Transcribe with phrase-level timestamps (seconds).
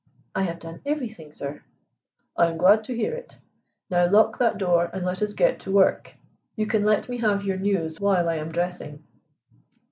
[0.33, 1.61] "I have done everything, sir."
[2.35, 3.37] "I am glad to hear it.
[3.91, 6.15] Now lock that door and let us get to work.
[6.55, 9.03] You can let me have your news while I am dressing."